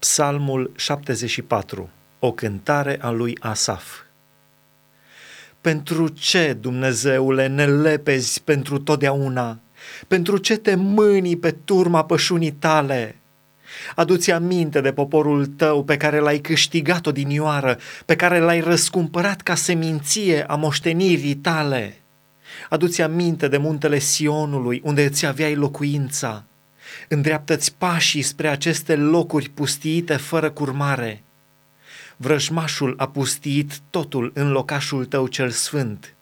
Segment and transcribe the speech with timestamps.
[0.00, 3.98] Psalmul 74, o cântare a lui Asaf.
[5.60, 9.58] Pentru ce, Dumnezeule, ne lepezi pentru totdeauna?
[10.08, 13.20] Pentru ce te mâni pe turma pășunii tale?
[13.94, 19.54] Adu-ți aminte de poporul tău pe care l-ai câștigat odinioară, pe care l-ai răscumpărat ca
[19.54, 22.02] seminție a moștenirii tale.
[22.68, 26.44] Adu-ți aminte de muntele Sionului, unde îți aveai locuința.
[27.08, 31.22] Îndreaptă-ți pașii spre aceste locuri pustiite fără curmare.
[32.16, 36.14] Vrăjmașul a pustiit totul în locașul tău cel sfânt.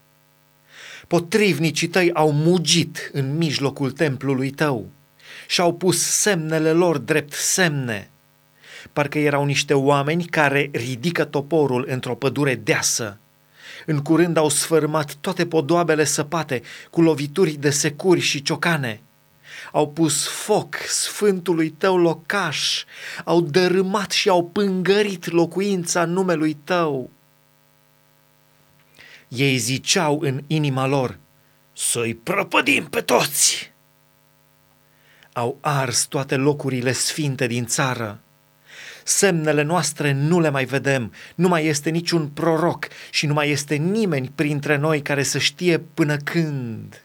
[1.07, 4.89] Potrivnicii tăi au mugit în mijlocul templului tău
[5.47, 8.11] și au pus semnele lor drept semne.
[8.93, 13.19] Parcă erau niște oameni care ridică toporul într-o pădure deasă.
[13.87, 19.01] În curând au sfârmat toate podoabele săpate cu lovituri de securi și ciocane–
[19.73, 22.85] au pus foc sfântului tău locaș,
[23.25, 27.11] au dărâmat și au pângărit locuința numelui tău.
[29.29, 31.19] Ei ziceau în inima lor,
[31.73, 33.73] să-i prăpădim pe toți.
[35.33, 38.21] Au ars toate locurile sfinte din țară.
[39.05, 43.75] Semnele noastre nu le mai vedem, nu mai este niciun proroc și nu mai este
[43.75, 47.03] nimeni printre noi care să știe până când.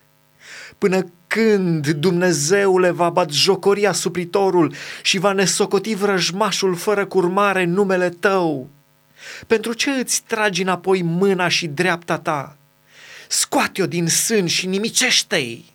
[0.77, 8.69] Până când Dumnezeule va bat jocoria supritorul și va nesocoti vrăjmașul fără curmare numele tău?
[9.47, 12.57] Pentru ce îți tragi înapoi mâna și dreapta ta?
[13.27, 15.65] Scoate-o din sân și nimicește-i!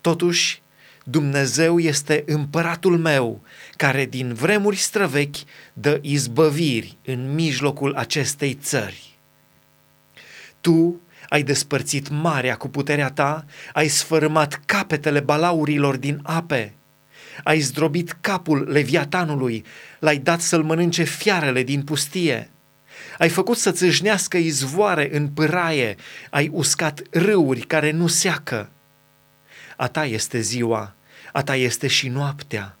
[0.00, 0.62] Totuși,
[1.04, 3.40] Dumnezeu este împăratul meu,
[3.76, 5.36] care din vremuri străvechi
[5.72, 9.18] dă izbăviri în mijlocul acestei țări.
[10.60, 16.74] Tu ai despărțit marea cu puterea ta, ai sfărâmat capetele balaurilor din ape,
[17.44, 19.64] ai zdrobit capul leviatanului,
[19.98, 22.50] l-ai dat să-l mănânce fiarele din pustie,
[23.18, 25.96] ai făcut să țâșnească izvoare în pâraie,
[26.30, 28.70] ai uscat râuri care nu seacă.
[29.76, 30.94] A ta este ziua,
[31.32, 32.76] a ta este și noaptea.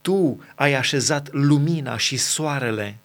[0.00, 2.98] Tu ai așezat lumina și soarele.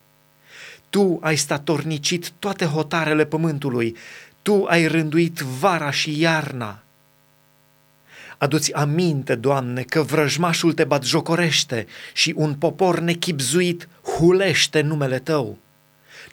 [0.89, 3.95] Tu ai statornicit toate hotarele pământului,
[4.41, 6.83] tu ai rânduit vara și iarna.
[8.37, 13.87] Aduți aminte, Doamne, că vrăjmașul te batjocorește și un popor nechipzuit
[14.17, 15.57] hulește numele Tău.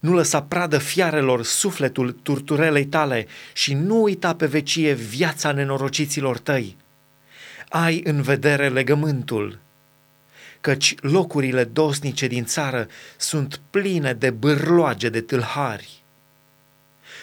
[0.01, 6.77] Nu lăsa pradă fiarelor sufletul turturelei tale și nu uita pe vecie viața nenorociților tăi.
[7.69, 9.59] Ai în vedere legământul,
[10.61, 16.03] căci locurile dosnice din țară sunt pline de bârloage de tâlhari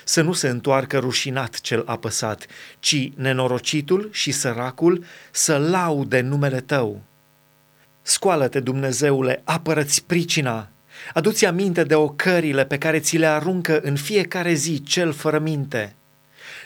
[0.08, 2.46] să nu se întoarcă rușinat cel apăsat,
[2.80, 7.02] ci nenorocitul și săracul să laude numele tău.
[8.02, 10.70] Scoală-te, Dumnezeule, apără-ți pricina,
[11.14, 15.96] adu-ți aminte de ocările pe care ți le aruncă în fiecare zi cel fără minte.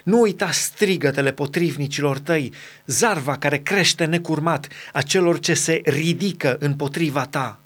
[0.04, 2.54] Nu uita strigătele potrivnicilor tăi,
[2.86, 7.60] zarva care crește necurmat a celor ce se ridică împotriva ta.